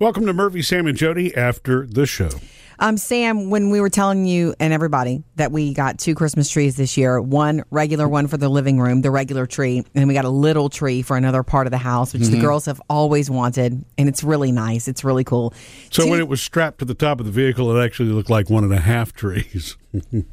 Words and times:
Welcome 0.00 0.24
to 0.24 0.32
Murphy, 0.32 0.62
Sam, 0.62 0.86
and 0.86 0.96
Jody 0.96 1.34
after 1.36 1.86
the 1.86 2.06
show. 2.06 2.30
Um, 2.78 2.96
Sam, 2.96 3.50
when 3.50 3.68
we 3.68 3.82
were 3.82 3.90
telling 3.90 4.24
you 4.24 4.54
and 4.58 4.72
everybody 4.72 5.22
that 5.36 5.52
we 5.52 5.74
got 5.74 5.98
two 5.98 6.14
Christmas 6.14 6.48
trees 6.48 6.76
this 6.76 6.96
year, 6.96 7.20
one 7.20 7.62
regular 7.70 8.08
one 8.08 8.26
for 8.26 8.38
the 8.38 8.48
living 8.48 8.80
room, 8.80 9.02
the 9.02 9.10
regular 9.10 9.44
tree, 9.46 9.84
and 9.94 10.08
we 10.08 10.14
got 10.14 10.24
a 10.24 10.30
little 10.30 10.70
tree 10.70 11.02
for 11.02 11.18
another 11.18 11.42
part 11.42 11.66
of 11.66 11.70
the 11.70 11.76
house, 11.76 12.14
which 12.14 12.22
Mm-hmm. 12.22 12.32
the 12.32 12.40
girls 12.40 12.64
have 12.64 12.80
always 12.88 13.28
wanted, 13.30 13.84
and 13.98 14.08
it's 14.08 14.24
really 14.24 14.50
nice. 14.52 14.88
It's 14.88 15.04
really 15.04 15.24
cool. 15.24 15.52
So 15.90 16.04
Two- 16.04 16.10
when 16.10 16.20
it 16.20 16.28
was 16.28 16.40
strapped 16.40 16.78
to 16.78 16.86
the 16.86 16.94
top 16.94 17.20
of 17.20 17.26
the 17.26 17.32
vehicle, 17.32 17.76
it 17.76 17.84
actually 17.84 18.08
looked 18.08 18.30
like 18.30 18.48
one 18.48 18.64
and 18.64 18.72
a 18.72 18.80
half 18.80 19.12
trees. 19.12 19.76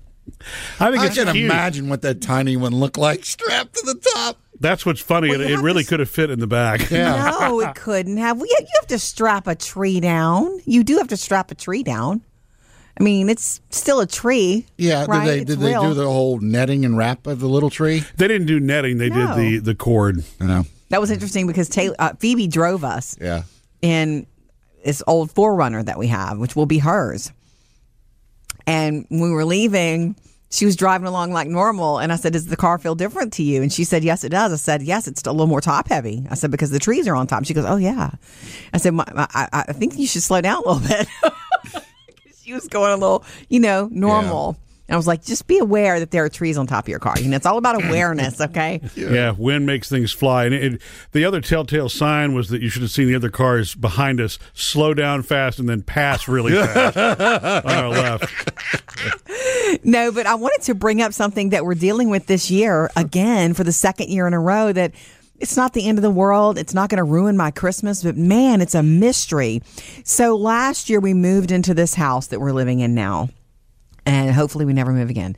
I 0.80 0.92
think 0.92 1.04
I 1.04 1.10
can 1.10 1.32
cute. 1.34 1.46
imagine 1.46 1.90
what 1.90 2.02
that 2.04 2.22
tiny 2.22 2.58
one 2.58 2.74
looked 2.76 2.98
like 2.98 3.26
strapped 3.26 3.76
to 3.76 3.86
the 3.86 3.96
top. 4.14 4.38
That's 4.60 4.86
what's 4.86 5.02
funny. 5.02 5.30
Well, 5.30 5.42
it 5.42 5.52
it 5.52 5.60
really 5.60 5.84
to- 5.84 5.90
could 5.90 6.00
have 6.00 6.10
fit 6.10 6.30
in 6.32 6.40
the 6.40 6.48
back. 6.48 6.90
Yeah. 6.90 7.32
no, 7.40 7.60
it 7.62 7.76
couldn't 7.76 8.18
have. 8.18 8.40
We, 8.42 8.48
you 8.50 8.68
have 8.80 8.88
to 8.88 9.00
strap 9.00 9.48
a 9.48 9.56
tree 9.56 10.00
down. 10.00 10.60
You 10.66 10.84
do 10.84 10.98
have 10.98 11.08
to 11.10 11.18
strap 11.18 11.52
a 11.52 11.56
tree 11.56 11.84
down. 11.84 12.22
I 13.00 13.04
mean, 13.04 13.30
it's 13.30 13.62
still 13.70 14.00
a 14.00 14.08
tree. 14.08 14.66
Yeah, 14.78 15.06
right? 15.08 15.26
did 15.26 15.28
they 15.28 15.40
It's 15.42 15.50
did 15.52 15.60
they 15.60 15.74
do 15.80 15.94
the 15.94 16.06
whole 16.06 16.40
netting 16.40 16.84
and 16.86 16.98
wrap 16.98 17.28
of 17.28 17.40
the 17.40 17.48
little 17.48 17.70
tree? 17.70 18.04
They 18.18 18.28
didn't 18.28 18.48
do 18.48 18.60
netting. 18.60 18.98
They 18.98 19.10
No. 19.10 19.28
did 19.28 19.36
the 19.38 19.58
the 19.60 19.76
cord. 19.76 20.24
I 20.42 20.46
know. 20.46 20.66
That 20.90 21.02
was 21.02 21.12
interesting 21.12 21.46
because 21.46 21.70
Taylor, 21.70 21.96
uh, 22.00 22.14
Phoebe 22.20 22.48
drove 22.48 22.84
us. 22.84 23.16
Yeah. 23.22 23.44
in 23.84 24.26
this 24.84 25.04
old 25.06 25.30
4Runner 25.34 25.84
that 25.86 26.00
we 26.00 26.08
have, 26.08 26.38
which 26.40 26.56
will 26.56 26.66
be 26.66 26.80
hers. 26.80 27.32
And 28.68 29.08
we 29.10 29.32
were 29.32 29.46
leaving, 29.46 30.16
she 30.50 30.66
was 30.66 30.76
driving 30.76 31.08
along 31.08 31.32
like 31.32 31.48
normal. 31.48 32.00
And 32.00 32.12
I 32.12 32.18
said, 32.18 32.34
Does 32.34 32.48
the 32.48 32.58
car 32.58 32.78
feel 32.78 32.96
different 32.96 33.34
to 33.34 33.44
you? 33.44 33.62
And 33.62 33.72
she 33.72 33.84
said, 33.84 34.04
Yes, 34.04 34.24
it 34.24 34.30
does. 34.30 34.54
I 34.54 34.58
said, 34.58 34.82
Yes, 34.84 35.08
it's 35.08 35.24
a 35.24 35.32
little 35.32 35.48
more 35.48 35.62
top 35.62 35.88
heavy. 35.88 36.26
I 36.30 36.36
said, 36.36 36.52
Because 36.52 36.70
the 36.70 36.80
trees 36.80 37.08
are 37.08 37.16
on 37.16 37.28
top. 37.28 37.46
She 37.46 37.54
goes, 37.54 37.66
Oh, 37.66 37.78
yeah. 37.78 38.12
I 38.74 38.78
said, 38.78 38.94
I, 38.98 39.48
I 39.68 39.74
think 39.74 39.98
you 39.98 40.06
should 40.06 40.24
slow 40.24 40.42
down 40.42 40.62
a 40.64 40.70
little 40.70 40.88
bit. 40.88 41.08
she 42.44 42.54
was 42.54 42.68
going 42.68 42.92
a 42.92 42.98
little, 42.98 43.26
you 43.50 43.60
know, 43.60 43.90
normal. 43.92 44.58
And 44.88 44.94
I 44.94 44.98
was 44.98 45.08
like, 45.08 45.24
just 45.24 45.48
be 45.48 45.58
aware 45.58 46.00
that 46.00 46.12
there 46.12 46.24
are 46.24 46.30
trees 46.30 46.58
on 46.58 46.66
top 46.66 46.86
of 46.86 46.90
your 46.90 47.00
car. 47.00 47.16
You 47.20 47.28
know, 47.30 47.36
it's 47.36 47.46
all 47.46 47.58
about 47.58 47.84
awareness, 47.84 48.40
okay? 48.48 48.82
Yeah. 48.96 49.32
wind 49.32 49.66
makes 49.66 49.90
things 49.90 50.12
fly. 50.14 50.46
And 50.46 50.54
it, 50.54 50.82
the 51.12 51.26
other 51.26 51.42
telltale 51.42 51.90
sign 51.90 52.34
was 52.34 52.50
that 52.50 52.62
you 52.62 52.70
should 52.70 52.82
have 52.84 52.92
seen 52.92 53.08
the 53.08 53.16
other 53.16 53.30
cars 53.30 53.76
behind 53.76 54.22
us 54.22 54.40
slow 54.54 54.94
down 54.94 55.24
fast 55.24 55.60
and 55.60 55.68
then 55.68 55.82
pass 55.82 56.28
really 56.28 56.54
fast 56.66 56.98
on 56.98 57.72
our 57.74 57.90
left. 57.90 58.34
No, 59.84 60.12
but 60.12 60.26
I 60.26 60.36
wanted 60.36 60.64
to 60.64 60.76
bring 60.76 61.02
up 61.02 61.14
something 61.14 61.50
that 61.50 61.66
we're 61.66 61.76
dealing 61.76 62.10
with 62.10 62.28
this 62.28 62.50
year 62.50 62.90
again 62.96 63.54
for 63.54 63.64
the 63.64 63.72
second 63.74 64.10
year 64.10 64.26
in 64.28 64.34
a 64.34 64.40
row 64.40 64.72
that 64.72 64.94
it's 65.40 65.56
not 65.58 65.74
the 65.74 65.88
end 65.88 65.98
of 65.98 66.02
the 66.02 66.10
world. 66.10 66.58
It's 66.58 66.74
not 66.74 66.90
going 66.90 66.98
to 66.98 67.04
ruin 67.04 67.38
my 67.38 67.52
Christmas, 67.52 68.04
but 68.04 68.18
man, 68.18 68.62
it's 68.62 68.74
a 68.74 68.82
mystery. 68.82 69.62
So 70.04 70.36
last 70.36 70.90
year 70.90 71.00
we 71.00 71.14
moved 71.14 71.52
into 71.52 71.74
this 71.74 71.94
house 71.94 72.28
that 72.28 72.40
we're 72.40 72.54
living 72.54 72.80
in 72.80 72.96
now, 72.96 73.30
and 74.08 74.34
hopefully 74.34 74.66
we 74.66 74.74
never 74.74 74.94
move 74.94 75.10
again. 75.10 75.36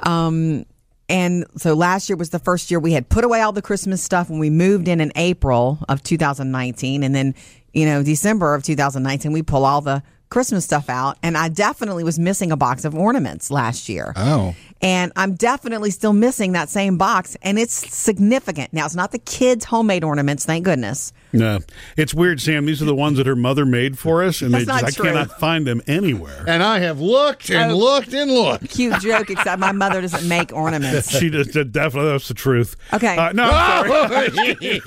Um, 0.00 0.64
and 1.08 1.44
so 1.56 1.74
last 1.74 2.08
year 2.08 2.16
was 2.16 2.30
the 2.30 2.38
first 2.38 2.70
year 2.70 2.80
we 2.80 2.92
had 2.92 3.08
put 3.08 3.24
away 3.24 3.42
all 3.42 3.52
the 3.52 3.62
Christmas 3.62 4.02
stuff 4.02 4.28
when 4.28 4.40
we 4.40 4.50
moved 4.50 4.88
in 4.88 5.00
in 5.00 5.12
April 5.14 5.78
of 5.88 6.02
2019. 6.02 7.04
And 7.04 7.14
then, 7.14 7.34
you 7.72 7.84
know, 7.84 8.02
December 8.02 8.54
of 8.54 8.64
2019, 8.64 9.30
we 9.30 9.42
pull 9.42 9.64
all 9.64 9.82
the 9.82 10.02
Christmas 10.28 10.64
stuff 10.64 10.88
out. 10.88 11.16
And 11.22 11.36
I 11.36 11.48
definitely 11.48 12.04
was 12.04 12.18
missing 12.18 12.50
a 12.52 12.56
box 12.56 12.84
of 12.84 12.94
ornaments 12.94 13.50
last 13.50 13.88
year. 13.88 14.12
Oh. 14.16 14.54
And 14.82 15.10
I'm 15.16 15.34
definitely 15.34 15.90
still 15.90 16.12
missing 16.12 16.52
that 16.52 16.68
same 16.68 16.98
box. 16.98 17.34
And 17.42 17.58
it's 17.58 17.72
significant. 17.72 18.72
Now, 18.74 18.84
it's 18.84 18.94
not 18.94 19.10
the 19.12 19.18
kids' 19.18 19.64
homemade 19.64 20.04
ornaments, 20.04 20.44
thank 20.44 20.64
goodness. 20.66 21.12
No, 21.32 21.60
it's 21.96 22.12
weird, 22.14 22.40
Sam. 22.40 22.66
These 22.66 22.82
are 22.82 22.86
the 22.86 22.94
ones 22.94 23.16
that 23.18 23.26
her 23.26 23.36
mother 23.36 23.64
made 23.66 23.98
for 23.98 24.22
us, 24.22 24.42
and 24.42 24.52
That's 24.54 24.64
they 24.66 24.72
just, 24.72 24.82
not 24.82 24.88
I 24.88 24.90
true. 24.92 25.04
cannot 25.06 25.38
find 25.40 25.66
them 25.66 25.80
anywhere. 25.86 26.44
And 26.46 26.62
I 26.62 26.78
have 26.80 27.00
looked 27.00 27.50
and 27.50 27.72
Oh. 27.72 27.76
looked 27.76 28.12
and 28.14 28.30
looked. 28.30 28.68
Cute 28.70 28.98
joke, 29.00 29.30
except 29.30 29.58
my 29.60 29.72
mother 29.72 30.00
doesn't 30.02 30.26
make 30.28 30.52
ornaments. 30.52 31.10
She 31.10 31.30
just 31.30 31.52
definitely 31.72 32.10
that's 32.12 32.28
the 32.28 32.34
truth. 32.34 32.76
Okay. 32.92 33.16
Uh, 33.16 33.32
no, 33.32 33.48
I'm 33.50 34.30
sorry. 34.32 34.80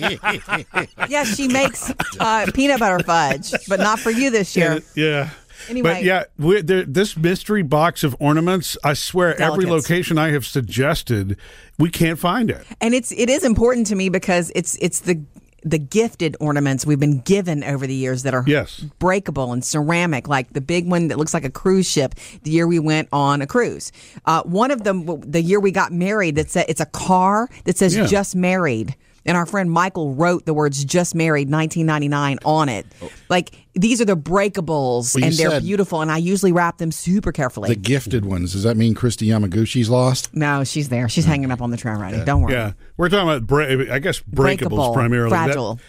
Yes, 1.10 1.36
she 1.36 1.48
makes 1.48 1.92
uh, 2.20 2.46
peanut 2.54 2.80
butter 2.80 3.04
fudge, 3.04 3.52
but 3.68 3.80
not 3.80 4.00
for 4.00 4.12
you 4.12 4.30
this 4.30 4.56
year. 4.56 4.82
Yeah. 4.96 5.29
Anyway. 5.70 5.94
But 5.94 6.04
yeah, 6.04 6.24
we 6.38 6.62
there, 6.62 6.84
this 6.84 7.16
mystery 7.16 7.64
box 7.64 8.04
of 8.04 8.16
ornaments, 8.20 8.78
I 8.84 8.94
swear, 8.94 9.40
every 9.42 9.66
location 9.66 10.18
I 10.18 10.30
have 10.32 10.46
suggested, 10.46 11.38
we 11.78 11.90
can't 11.90 12.20
find 12.20 12.50
it. 12.50 12.66
and 12.82 12.94
it's 12.94 13.12
it 13.12 13.30
is 13.30 13.44
important 13.44 13.88
to 13.88 13.96
me 13.96 14.10
because 14.10 14.52
it's 14.56 14.76
it's 14.82 15.02
the 15.02 15.22
the 15.62 15.78
gifted 15.78 16.38
ornaments 16.40 16.86
we've 16.86 17.02
been 17.02 17.20
given 17.20 17.66
over 17.66 17.86
the 17.86 17.94
years 17.94 18.24
that 18.24 18.34
are 18.34 18.46
Yes. 18.48 18.80
breakable 18.98 19.52
and 19.52 19.64
ceramic, 19.64 20.30
like 20.30 20.54
the 20.54 20.62
big 20.62 20.90
one 20.90 21.10
that 21.10 21.18
looks 21.18 21.34
like 21.34 21.44
a 21.44 21.50
cruise 21.50 21.86
ship. 21.90 22.16
The 22.44 22.52
year 22.52 22.66
we 22.66 22.80
went 22.80 23.10
on 23.12 23.42
a 23.42 23.48
cruise, 23.48 23.92
uh, 24.26 24.42
one 24.44 24.72
of 24.72 24.86
them, 24.86 25.06
the 25.20 25.42
year 25.42 25.60
we 25.60 25.72
got 25.72 25.92
married, 25.92 26.36
that 26.38 26.50
said 26.50 26.66
it's 26.70 26.80
a 26.80 26.86
car 26.86 27.50
that 27.66 27.78
says 27.78 27.94
Yeah. 27.96 28.06
"just 28.06 28.36
married." 28.38 28.96
And 29.26 29.38
our 29.38 29.46
friend 29.46 29.70
Michael 29.72 30.14
wrote 30.14 30.46
the 30.46 30.54
words 30.54 30.84
"just 30.84 31.16
married" 31.16 31.50
1999 31.50 32.40
on 32.46 32.70
it. 32.70 32.86
Oh. 33.02 33.12
Like 33.30 33.52
these 33.74 34.02
are 34.02 34.06
the 34.06 34.18
breakables, 34.18 35.16
Well, 35.16 35.24
and 35.24 35.34
they're 35.34 35.62
beautiful. 35.62 36.02
And 36.02 36.12
I 36.12 36.18
usually 36.18 36.52
wrap 36.52 36.78
them 36.78 36.92
super 36.92 37.32
carefully. 37.32 37.70
The 37.70 37.76
gifted 37.76 38.26
ones. 38.26 38.54
Does 38.54 38.64
that 38.64 38.76
mean 38.78 38.96
Kristi 38.96 39.28
Yamaguchi's 39.28 39.90
lost? 39.90 40.34
no, 40.36 40.64
she's 40.64 40.90
there. 40.90 41.08
She's 41.10 41.26
oh. 41.26 41.30
hanging 41.30 41.52
up 41.52 41.62
on 41.62 41.72
the 41.72 41.78
tree 41.78 41.92
already. 41.92 42.24
Don't 42.24 42.42
worry. 42.42 42.54
Yeah, 42.54 42.74
we're 42.98 43.10
talking 43.10 43.30
about, 43.30 43.48
bra- 43.48 43.94
I 43.94 44.00
guess, 44.00 44.20
breakables 44.20 44.36
Breakable, 44.36 44.94
primarily. 44.94 45.30
Fragile. 45.30 45.76
That, 45.76 45.84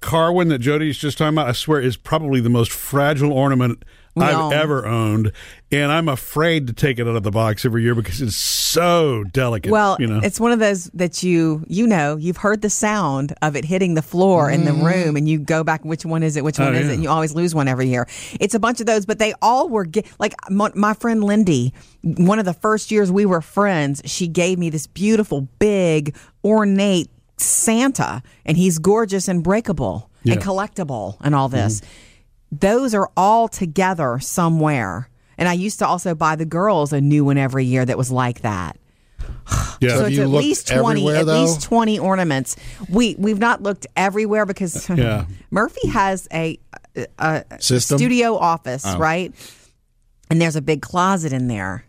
car 0.00 0.32
one 0.32 0.48
that 0.48 0.58
Jody's 0.58 0.98
just 0.98 1.18
talking 1.18 1.34
about, 1.34 1.48
I 1.48 1.52
swear, 1.52 1.80
is 1.80 1.96
probably 1.96 2.40
the 2.40 2.50
most 2.50 2.70
fragile 2.70 3.32
ornament 3.32 3.84
We 4.14 4.24
I've 4.24 4.52
ever 4.52 4.86
owned, 4.86 5.32
and 5.70 5.90
I'm 5.90 6.08
afraid 6.08 6.66
to 6.66 6.74
take 6.74 6.98
it 6.98 7.08
out 7.08 7.16
of 7.16 7.22
the 7.22 7.30
box 7.30 7.64
every 7.64 7.82
year 7.82 7.94
because 7.94 8.20
it's 8.20 8.36
so 8.36 9.24
delicate. 9.32 9.72
Well, 9.72 9.96
you 9.98 10.06
know, 10.06 10.20
it's 10.22 10.38
one 10.38 10.52
of 10.52 10.58
those 10.58 10.84
that 10.92 11.22
you 11.22 11.64
you 11.66 11.86
know 11.86 12.16
you've 12.16 12.36
heard 12.36 12.60
the 12.60 12.68
sound 12.68 13.34
of 13.40 13.56
it 13.56 13.64
hitting 13.64 13.94
the 13.94 14.02
floor 14.02 14.50
in 14.50 14.66
the 14.66 14.72
room, 14.74 15.16
and 15.16 15.26
you 15.26 15.38
go 15.38 15.64
back. 15.64 15.82
Which 15.86 16.04
one 16.04 16.22
is 16.22 16.36
it? 16.36 16.44
Which 16.44 16.58
one 16.58 16.68
Mm-hmm. 16.68 16.76
Oh, 16.76 16.80
is 16.80 16.86
yeah. 16.86 16.90
it? 16.90 16.94
And 16.96 17.02
you 17.02 17.08
always 17.08 17.34
lose 17.34 17.54
one 17.54 17.68
every 17.68 17.88
year. 17.88 18.06
It's 18.38 18.54
a 18.54 18.58
bunch 18.60 18.80
of 18.80 18.86
those, 18.86 19.06
but 19.06 19.18
they 19.18 19.32
all 19.40 19.70
were 19.70 19.86
like 20.18 20.34
my, 20.50 20.70
my 20.74 20.92
friend 20.92 21.24
Lindy. 21.24 21.72
One 22.02 22.38
of 22.38 22.44
the 22.44 22.52
first 22.54 22.90
years 22.90 23.10
we 23.10 23.24
were 23.24 23.40
friends, 23.40 24.02
she 24.04 24.28
gave 24.28 24.58
me 24.58 24.68
this 24.68 24.86
beautiful, 24.86 25.48
big, 25.58 26.14
ornate 26.44 27.08
Santa, 27.44 28.22
and 28.44 28.56
he's 28.56 28.78
gorgeous 28.78 29.28
and 29.28 29.42
breakable 29.42 30.10
Yeah. 30.22 30.34
and 30.34 30.42
collectible 30.42 31.16
and 31.20 31.34
all 31.34 31.48
this. 31.48 31.80
Mm-hmm. 31.80 32.56
Those 32.60 32.94
are 32.94 33.10
all 33.16 33.48
together 33.48 34.18
somewhere. 34.20 35.08
And 35.38 35.48
I 35.48 35.54
used 35.54 35.78
to 35.80 35.86
also 35.86 36.14
buy 36.14 36.36
the 36.36 36.44
girls 36.44 36.92
a 36.92 37.00
new 37.00 37.24
one 37.24 37.38
every 37.38 37.64
year 37.64 37.84
that 37.84 37.96
was 37.98 38.10
like 38.10 38.42
that. 38.42 38.76
yeah. 39.80 39.96
So 39.96 40.04
it's 40.06 40.16
you 40.16 40.22
at 40.22 40.28
least 40.28 40.68
twenty, 40.68 41.08
at 41.08 41.26
though? 41.26 41.40
least 41.40 41.62
twenty 41.62 41.98
ornaments. 41.98 42.56
We 42.88 43.14
we've 43.18 43.38
not 43.38 43.62
looked 43.62 43.86
everywhere 43.96 44.44
because 44.46 44.88
Yeah. 44.88 45.26
Murphy 45.50 45.88
has 45.88 46.28
a, 46.32 46.58
a, 47.18 47.44
studio 47.60 48.36
office, 48.36 48.84
Oh. 48.86 48.98
right? 48.98 49.32
And 50.30 50.40
there's 50.40 50.56
a 50.56 50.62
big 50.62 50.82
closet 50.82 51.32
in 51.32 51.46
there, 51.48 51.84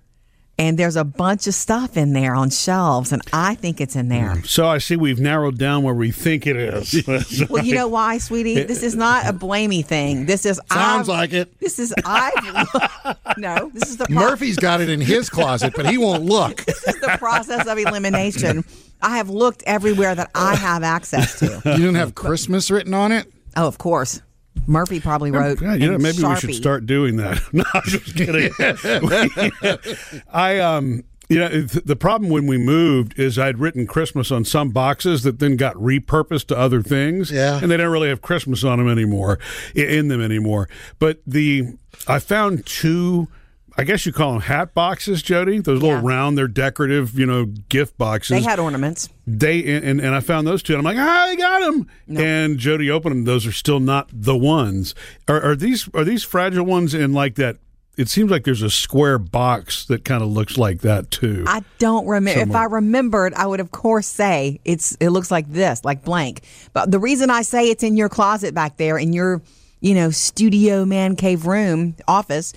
and 0.64 0.80
there's 0.80 0.96
a 0.96 1.04
bunch 1.04 1.46
of 1.48 1.54
stuff 1.54 1.98
in 1.98 2.14
there 2.14 2.34
on 2.36 2.50
shelves, 2.50 3.12
and 3.12 3.22
I 3.34 3.56
think 3.56 3.82
it's 3.82 3.96
in 3.98 4.08
there. 4.08 4.42
so 4.46 4.66
I 4.66 4.78
see 4.78 4.96
we've 4.96 5.20
narrowed 5.20 5.58
down 5.58 5.84
where 5.84 5.94
we 5.94 6.12
think 6.12 6.48
it 6.48 6.56
is. 6.56 7.04
Well, 7.50 7.64
you 7.64 7.76
know 7.76 7.88
why, 7.98 8.18
sweetie? 8.18 8.64
This 8.64 8.82
is 8.82 8.96
not 8.96 9.26
a 9.28 9.34
blamey 9.34 9.86
thing. 9.86 10.26
This 10.26 10.46
is 10.46 10.60
Sounds 10.72 11.10
I've- 11.10 11.18
like 11.18 11.34
it. 11.34 11.60
This 11.60 11.80
is 11.80 11.94
I. 12.06 13.16
no, 13.38 13.70
this 13.74 13.90
is 13.90 13.98
the 13.98 14.06
pro- 14.06 14.16
Murphy's 14.16 14.56
got 14.58 14.80
it 14.82 14.90
in 14.90 15.02
his 15.02 15.30
closet, 15.30 15.74
but 15.76 15.86
he 15.90 15.98
won't 15.98 16.24
look. 16.24 16.64
This 16.66 16.88
is 16.88 17.00
the 17.02 17.16
process 17.20 17.68
of 17.68 17.78
elimination. 17.78 18.64
I 19.02 19.18
have 19.18 19.30
looked 19.30 19.64
everywhere 19.66 20.16
that 20.16 20.32
I 20.34 20.56
have 20.56 20.82
access 20.84 21.40
to. 21.40 21.62
You 21.66 21.78
didn't 21.78 21.96
have 21.96 22.16
Christmas 22.16 22.72
written 22.72 22.94
on 22.94 23.12
it? 23.12 23.32
Oh, 23.58 23.68
of 23.68 23.78
course. 23.78 24.22
Murphy 24.68 25.00
probably 25.00 25.32
wrote. 25.32 25.62
Yeah, 25.62 25.74
you 25.74 25.88
know, 25.88 25.96
in 25.96 26.02
maybe 26.02 26.24
we 26.24 26.36
should 26.36 26.56
start 26.56 26.86
doing 26.86 27.18
that. 27.18 27.42
No, 27.54 27.64
I'm 27.74 27.82
just 27.84 28.16
kidding. 28.16 28.52
I 30.34 30.60
um, 30.60 31.04
you 31.30 31.40
know, 31.40 31.50
th- 31.50 31.86
the 31.86 31.96
problem 31.96 32.30
when 32.30 32.48
we 32.48 32.58
moved 32.58 33.18
is 33.20 33.38
I'd 33.40 33.60
written 33.60 33.88
Christmas 33.88 34.32
on 34.32 34.46
some 34.46 34.70
boxes 34.70 35.24
that 35.24 35.40
then 35.40 35.58
got 35.58 35.76
repurposed 35.76 36.48
to 36.48 36.58
other 36.58 36.82
things. 36.82 37.32
Yeah. 37.32 37.60
and 37.62 37.72
they 37.72 37.78
don't 37.78 37.92
really 37.92 38.10
have 38.10 38.22
Christmas 38.22 38.64
on 38.64 38.80
them 38.80 38.88
anymore, 38.90 39.40
in 39.76 40.08
them 40.08 40.22
anymore. 40.22 40.70
But 41.00 41.20
the 41.26 41.74
I 42.08 42.20
found 42.20 42.66
two. 42.66 43.28
I 43.76 43.84
guess 43.86 44.06
you 44.06 44.14
call 44.14 44.34
them 44.34 44.42
hat 44.42 44.74
boxes, 44.76 45.24
Jody. 45.24 45.60
Those 45.60 45.82
little 45.82 45.98
Yeah. 45.98 46.02
round, 46.04 46.38
they're 46.38 46.48
decorative, 46.48 47.18
you 47.18 47.26
know, 47.26 47.46
gift 47.46 47.98
boxes. 47.98 48.38
They 48.38 48.48
had 48.48 48.60
ornaments. 48.60 49.10
They 49.26 49.64
and, 49.64 50.00
and 50.00 50.14
I 50.14 50.20
found 50.20 50.46
those 50.46 50.62
two, 50.62 50.74
and 50.74 50.80
I'm 50.80 50.96
like, 50.96 51.04
ah, 51.04 51.24
I 51.30 51.36
got 51.36 51.60
them. 51.62 51.88
And 52.16 52.60
Jody 52.60 52.92
opened 52.92 53.16
them; 53.16 53.24
those 53.26 53.48
are 53.48 53.52
still 53.52 53.80
not 53.80 54.10
the 54.12 54.38
ones. 54.38 54.94
Are, 55.28 55.42
are 55.42 55.56
these 55.56 55.90
are 55.96 56.04
these 56.04 56.24
fragile 56.24 56.66
ones 56.66 56.94
in 56.94 57.14
like 57.14 57.36
that? 57.36 57.58
It 57.96 58.10
seems 58.10 58.32
like 58.32 58.44
there's 58.44 58.64
a 58.64 58.72
square 58.72 59.20
box 59.20 59.86
that 59.86 60.04
kind 60.04 60.24
of 60.24 60.30
looks 60.30 60.58
like 60.58 60.82
that 60.82 61.12
too. 61.12 61.44
I 61.48 61.64
don't 61.78 62.08
remember. 62.08 62.42
If 62.42 62.56
I 62.56 62.66
remembered, 62.66 63.34
I 63.36 63.46
would 63.46 63.60
of 63.60 63.72
course 63.72 64.08
say 64.08 64.60
it's. 64.66 64.96
It 65.00 65.10
looks 65.10 65.32
like 65.32 65.52
this, 65.52 65.84
like 65.84 66.04
blank. 66.04 66.42
But 66.74 66.92
the 66.92 67.00
reason 67.00 67.30
I 67.30 67.42
say 67.44 67.70
it's 67.70 67.84
in 67.84 67.98
your 67.98 68.10
closet 68.10 68.54
back 68.54 68.78
there, 68.78 68.98
in 68.98 69.14
your 69.14 69.42
you 69.80 69.94
know, 69.94 70.12
studio 70.12 70.86
man 70.86 71.14
cave 71.18 71.46
room 71.46 71.94
office 72.08 72.54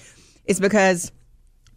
is 0.47 0.61
because 0.61 1.13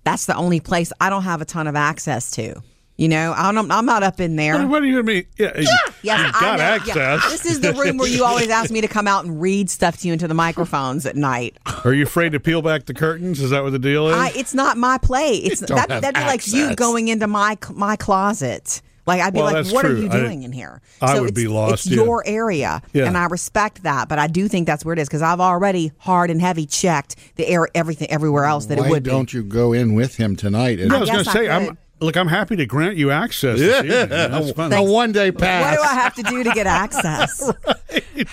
that's 0.04 0.26
the 0.26 0.36
only 0.36 0.60
place 0.60 0.92
I 1.02 1.10
don't 1.10 1.24
have 1.24 1.42
a 1.42 1.46
ton 1.46 1.68
of 1.68 1.76
access 1.76 2.32
to. 2.32 2.62
You 2.98 3.08
know, 3.08 3.32
I 3.32 3.54
don't, 3.54 3.72
I'm 3.72 3.86
not 3.86 4.04
up 4.04 4.20
in 4.20 4.36
there. 4.36 4.68
What 4.68 4.82
do 4.82 4.86
you 4.88 5.02
mean? 5.04 5.26
Yeah, 5.38 5.58
you, 5.58 5.68
Yes, 6.02 6.04
you 6.04 6.14
I 6.16 6.32
got 6.42 6.58
know. 6.60 6.64
access. 6.66 6.96
Yeah. 6.98 7.30
This 7.30 7.46
is 7.46 7.62
the 7.62 7.72
room 7.74 7.96
where 7.98 8.10
you 8.10 8.26
always 8.26 8.50
ask 8.50 8.72
me 8.72 8.82
to 8.82 8.90
come 8.90 9.08
out 9.08 9.24
and 9.24 9.40
read 9.40 9.70
stuff 9.70 9.98
to 10.00 10.08
you 10.08 10.12
into 10.14 10.28
the 10.28 10.34
microphones 10.34 11.06
at 11.06 11.16
night. 11.16 11.56
Are 11.86 11.94
you 11.94 12.04
afraid 12.04 12.34
to 12.34 12.42
peel 12.42 12.62
back 12.62 12.88
the 12.88 12.94
curtains? 12.94 13.40
Is 13.40 13.52
that 13.52 13.64
what 13.64 13.72
the 13.72 13.80
deal 13.80 14.10
is? 14.10 14.16
I, 14.18 14.32
it's 14.36 14.54
not 14.54 14.76
my 14.78 14.98
play. 14.98 15.36
It's 15.36 15.62
that, 15.62 15.88
that'd 15.88 16.14
be 16.14 16.20
like 16.22 16.46
you 16.48 16.76
going 16.76 17.08
into 17.08 17.26
my 17.28 17.58
my 17.74 17.96
closet. 17.96 18.82
Like 19.10 19.22
I'd 19.22 19.34
be 19.34 19.38
Well, 19.40 19.48
like, 19.48 19.56
that's 19.56 19.72
"What 19.74 19.86
are 19.86 19.90
true. 19.90 20.02
you 20.04 20.10
I- 20.10 20.20
doing 20.20 20.44
in 20.44 20.52
here?" 20.52 20.82
I 21.02 21.20
would 21.20 21.30
it's, 21.32 21.36
be 21.36 21.48
lost, 21.48 21.74
It's 21.74 21.88
yeah. 21.88 22.04
your 22.04 22.24
area, 22.26 22.82
Yeah. 22.94 23.06
and 23.08 23.18
I 23.18 23.26
respect 23.26 23.84
that. 23.84 24.08
But 24.08 24.20
I 24.20 24.28
do 24.28 24.48
think 24.48 24.68
that's 24.68 24.86
where 24.86 24.94
it 24.94 25.00
is 25.00 25.08
because 25.10 25.22
I've 25.22 25.40
already 25.42 25.92
hard 25.98 26.30
and 26.32 26.40
heavy 26.42 26.66
checked 26.66 27.16
the 27.36 27.48
air, 27.48 27.68
everything, 27.76 28.10
everywhere 28.12 28.46
else 28.46 28.68
that 28.68 28.78
Why 28.78 28.86
it 28.88 28.90
would 28.90 29.04
be. 29.04 29.10
don't 29.10 29.34
you 29.34 29.44
go 29.44 29.74
in 29.74 29.94
with 29.96 30.16
him 30.16 30.36
tonight? 30.36 30.80
And 30.80 30.94
I 30.94 30.98
was 31.00 31.10
going 31.10 31.24
to 31.26 31.32
say, 31.32 31.50
I'm 31.50 31.68
could. 31.70 31.78
look. 32.02 32.16
I'm 32.18 32.28
happy 32.28 32.56
to 32.58 32.66
grant 32.66 32.96
you 32.98 33.12
access. 33.12 33.60
This 33.60 33.84
evening. 33.84 34.10
That's 34.10 34.52
fine. 34.52 34.72
a 34.74 34.84
one 34.84 35.12
day 35.12 35.32
pass. 35.32 35.78
What 35.78 35.84
do 35.84 35.90
I 35.90 36.00
have 36.02 36.16
to 36.16 36.24
do 36.24 36.44
to 36.44 36.52
get 36.52 36.68
access? 36.68 37.52
right. 37.68 38.28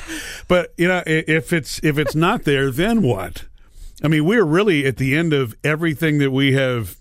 But 0.48 0.72
you 0.76 0.88
know, 0.88 1.02
if 1.06 1.52
it's 1.52 1.80
if 1.82 1.98
it's 1.98 2.14
not 2.14 2.44
there, 2.44 2.70
then 2.70 3.02
what? 3.02 3.44
I 4.02 4.08
mean, 4.08 4.24
we're 4.26 4.44
really 4.44 4.84
at 4.86 4.98
the 4.98 5.16
end 5.16 5.32
of 5.32 5.54
everything 5.64 6.18
that 6.18 6.30
we 6.30 6.52
have. 6.52 6.98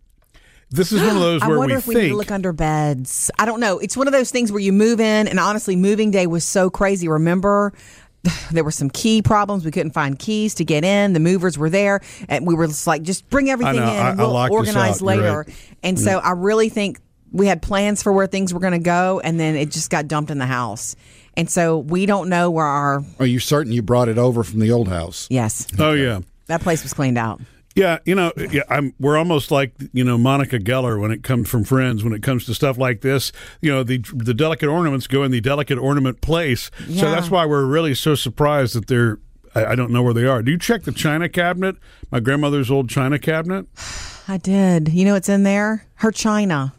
This 0.76 0.92
is 0.92 1.02
one 1.02 1.16
of 1.16 1.22
those 1.22 1.42
where 1.46 1.56
I 1.56 1.58
wonder 1.58 1.76
we 1.76 1.80
if 1.80 1.88
we 1.88 1.96
need 1.96 2.10
to 2.10 2.16
look 2.16 2.32
under 2.32 2.54
beds. 2.54 3.32
I 3.40 3.46
don't 3.46 3.60
know. 3.60 3.80
It's 3.80 3.96
one 3.96 4.08
of 4.08 4.14
those 4.14 4.32
things 4.32 4.52
where 4.52 4.62
you 4.62 4.74
move 4.74 5.00
in, 5.00 5.28
and 5.28 5.40
honestly, 5.40 5.76
moving 5.76 6.12
day 6.12 6.28
was 6.28 6.44
so 6.44 6.70
crazy. 6.70 7.08
Remember, 7.08 7.74
there 8.52 8.64
were 8.64 8.72
some 8.72 8.90
key 8.90 9.22
problems. 9.22 9.66
We 9.66 9.72
couldn't 9.72 9.94
find 9.94 10.18
keys 10.18 10.56
to 10.56 10.66
get 10.66 10.84
in. 10.84 11.14
The 11.14 11.20
movers 11.20 11.58
were 11.58 11.70
there, 11.70 12.02
and 12.28 12.46
we 12.46 12.56
were 12.56 12.68
just 12.68 12.88
like, 12.88 13.04
just 13.04 13.30
bring 13.30 13.50
everything 13.50 13.78
know. 13.78 13.84
in. 13.84 13.90
I- 13.90 14.10
and 14.10 14.20
we'll 14.20 14.32
locked 14.32 14.52
us 14.52 14.58
organize 14.58 14.96
out. 14.96 15.00
You're 15.00 15.08
later. 15.08 15.38
right. 15.48 15.74
And 15.84 16.00
so 16.00 16.20
mm. 16.20 16.24
I 16.24 16.32
really 16.32 16.70
think 16.70 17.00
we 17.32 17.48
had 17.48 17.62
plans 17.62 18.02
for 18.02 18.14
where 18.14 18.28
things 18.28 18.54
were 18.54 18.60
going 18.60 18.74
to 18.74 18.80
go, 18.80 19.20
and 19.24 19.40
then 19.40 19.56
it 19.56 19.72
just 19.72 19.90
got 19.90 20.08
dumped 20.08 20.32
in 20.32 20.38
the 20.38 20.46
house. 20.46 20.96
And 21.38 21.50
so 21.50 21.80
we 21.80 22.06
don't 22.06 22.30
know 22.30 22.50
where 22.50 22.66
our 22.66 23.04
Are 23.20 23.26
you 23.26 23.40
certain 23.40 23.74
you 23.74 23.82
brought 23.82 24.08
it 24.08 24.18
over 24.18 24.44
from 24.44 24.60
the 24.60 24.72
old 24.72 24.88
house? 24.88 25.28
yes 25.30 25.68
oh 25.78 25.92
yeah, 25.92 26.22
that 26.48 26.62
place 26.62 26.82
was 26.82 26.94
cleaned 26.94 27.18
out. 27.18 27.42
Yeah. 27.76 28.00
You 28.06 28.16
know, 28.16 28.32
yeah. 28.52 28.64
I'm. 28.70 28.94
We're 29.00 29.18
almost 29.18 29.52
like 29.52 29.74
you 29.94 30.04
know 30.04 30.18
Monica 30.18 30.60
Geller 30.60 31.00
when 31.00 31.12
it 31.12 31.24
comes 31.24 31.50
from 31.50 31.64
Friends. 31.64 32.04
When 32.04 32.14
it 32.14 32.24
comes 32.24 32.46
to 32.46 32.54
stuff 32.54 32.78
like 32.78 33.02
this, 33.02 33.32
you 33.62 33.72
know, 33.72 33.84
the 33.84 34.04
the 34.14 34.34
delicate 34.34 34.70
ornaments 34.70 35.08
go 35.08 35.24
in 35.24 35.32
the 35.32 35.42
delicate 35.42 35.78
ornament 35.78 36.22
place. 36.22 36.72
So 36.88 37.12
that's 37.12 37.30
why 37.30 37.46
we're 37.46 37.66
really 37.66 37.94
so 37.94 38.16
surprised 38.16 38.76
that 38.76 38.88
they're. 38.88 39.20
I, 39.54 39.68
I 39.68 39.76
don't 39.76 39.92
know 39.92 40.04
where 40.04 40.14
they 40.14 40.26
are. 40.26 40.42
Do 40.42 40.52
you 40.52 40.58
check 40.58 40.84
the 40.84 40.92
china 40.92 41.30
cabinet? 41.30 41.76
My 42.12 42.20
grandmother's 42.20 42.72
old 42.72 42.90
china 42.90 43.20
cabinet. 43.20 43.68
I 44.28 44.38
did. 44.38 44.90
You 44.90 45.06
know 45.06 45.14
what's 45.14 45.30
in 45.30 45.44
there? 45.44 45.86
Her 45.96 46.12
china. 46.12 46.74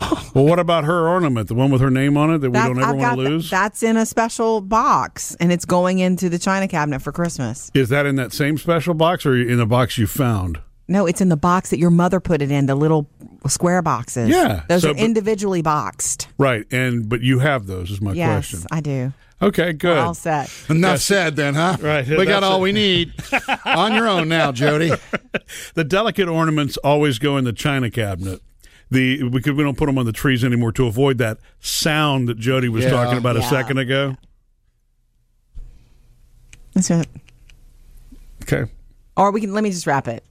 Well, 0.34 0.44
what 0.46 0.58
about 0.58 0.82
her 0.84 1.08
ornament, 1.08 1.46
the 1.46 1.54
one 1.54 1.70
with 1.70 1.80
her 1.80 1.90
name 1.90 2.16
on 2.16 2.32
it 2.34 2.38
that 2.38 2.50
we 2.50 2.54
That- 2.54 2.66
don't 2.66 2.78
ever 2.78 2.88
I've 2.90 2.96
want 2.96 3.00
got 3.00 3.14
to 3.16 3.20
th- 3.22 3.28
lose? 3.30 3.50
that's 3.50 3.82
in 3.84 3.96
a 3.96 4.04
special 4.04 4.60
box, 4.60 5.36
and 5.38 5.52
it's 5.52 5.64
going 5.64 6.00
into 6.00 6.28
the 6.28 6.38
china 6.40 6.66
cabinet 6.66 7.00
for 7.02 7.12
Christmas. 7.12 7.70
Is 7.72 7.88
that 7.90 8.04
in 8.04 8.16
that 8.16 8.32
same 8.32 8.58
special 8.58 8.94
box 8.94 9.24
or 9.24 9.36
in 9.36 9.58
the 9.58 9.66
box 9.66 9.96
you 9.96 10.08
found? 10.08 10.58
No, 10.88 11.06
it's 11.06 11.20
in 11.20 11.28
the 11.28 11.36
box 11.36 11.70
that 11.70 11.78
your 11.78 11.92
mother 11.92 12.18
put 12.18 12.42
it 12.42 12.50
in, 12.50 12.66
the 12.66 12.74
little 12.74 13.08
square 13.46 13.80
boxes. 13.80 14.28
Yeah, 14.28 14.62
those 14.68 14.82
so- 14.82 14.90
are 14.90 14.94
but- 14.94 15.02
individually 15.02 15.62
boxed. 15.62 16.26
Right, 16.36 16.64
and 16.72 17.08
but 17.08 17.20
you 17.20 17.38
have 17.38 17.66
those 17.66 17.90
is 17.92 18.00
my 18.00 18.12
Yes, 18.12 18.50
question. 18.50 18.66
I 18.72 18.80
do. 18.80 19.12
Okay, 19.40 19.72
good. 19.72 19.96
We're 19.96 20.00
all 20.04 20.14
set. 20.14 20.50
Enough 20.68 20.98
said 21.00 21.36
then, 21.36 21.54
huh? 21.54 21.76
Right, 21.80 22.06
We 22.08 22.24
got 22.24 22.42
all 22.42 22.58
it. 22.58 22.62
we 22.62 22.72
need. 22.72 23.12
On 23.64 23.94
your 23.94 24.08
own 24.08 24.28
now, 24.28 24.50
Jody. 24.52 24.90
The 25.74 25.84
delicate 25.84 26.28
ornaments 26.28 26.76
always 26.78 27.18
go 27.18 27.36
in 27.36 27.44
the 27.44 27.52
china 27.52 27.90
cabinet. 27.90 28.40
The 28.90 29.28
because 29.28 29.52
we 29.52 29.62
don't 29.64 29.76
put 29.76 29.86
them 29.86 29.98
on 29.98 30.06
the 30.06 30.12
trees 30.12 30.44
anymore 30.44 30.72
to 30.72 30.86
avoid 30.86 31.18
that 31.18 31.38
sound 31.60 32.28
that 32.28 32.38
Jody 32.38 32.68
was 32.68 32.84
Yeah. 32.84 32.90
talking 32.90 33.18
about 33.18 33.36
a 33.36 33.42
second 33.42 33.78
ago. 33.78 34.16
That's 36.74 36.90
it. 36.90 37.08
Okay. 38.42 38.70
Or 39.16 39.30
we 39.30 39.40
can 39.40 39.52
let 39.54 39.62
me 39.64 39.70
just 39.70 39.86
wrap 39.86 40.08
it. 40.08 40.24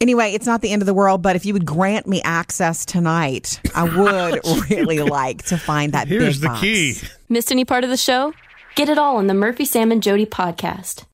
Anyway, 0.00 0.32
it's 0.32 0.46
not 0.46 0.60
the 0.62 0.70
end 0.70 0.80
of 0.82 0.86
the 0.86 0.94
world, 0.94 1.22
but 1.22 1.36
if 1.36 1.44
you 1.44 1.52
would 1.52 1.66
grant 1.66 2.06
me 2.06 2.22
access 2.22 2.84
tonight, 2.84 3.60
I 3.74 3.84
would 3.98 4.40
really 4.70 5.00
like 5.00 5.42
to 5.46 5.58
find 5.58 5.92
that 5.92 6.08
Here's 6.08 6.36
big 6.38 6.42
the 6.42 6.46
box. 6.48 6.60
key. 6.60 6.96
Missed 7.28 7.52
any 7.52 7.64
part 7.64 7.84
of 7.84 7.90
the 7.90 7.96
show? 7.98 8.32
Get 8.76 8.88
it 8.88 8.96
all 8.98 9.16
on 9.18 9.26
the 9.26 9.34
Murphy, 9.34 9.64
Sam, 9.64 9.92
and 9.92 10.02
Jody 10.02 10.24
podcast. 10.26 11.04